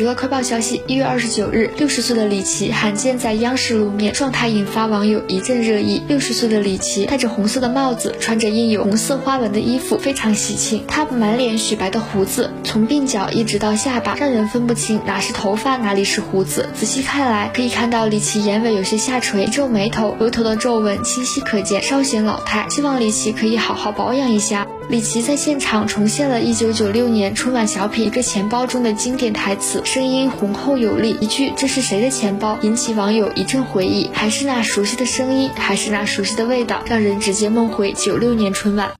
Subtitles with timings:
[0.00, 6.00] 娱乐快报消息：一月二十九日，六十岁的李琦罕见在央视露面，状态引发网友一阵热议。
[6.08, 10.82] 六十岁的李琦戴着红色的帽子，穿着印有红色花纹的衣服，非常喜庆。
[10.88, 16.66] 他满脸雪白的胡子，从鬓角一直到下巴，让人分不清哪是头发，哪里是胡子。
[16.74, 22.66] 仔细看来，可以看到李琦眼尾有些下垂，皱眉头，额头的皱纹清晰可见，稍显老态。
[22.70, 24.66] 希望李琦可以好好保养一下。
[24.88, 38.92] 李琦在现场重现了一九九六年春晚小品《一个钱包》中的经典台词，声音浑厚有力，一句“这是谁的钱包”引起网友一阵回忆，还是那熟悉的声音，还是那熟悉的味道，让人直接梦回九六年春晚。